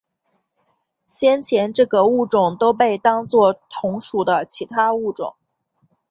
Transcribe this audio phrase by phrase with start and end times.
[1.05, 5.35] 先前这个物种都被当作同属的其他物种。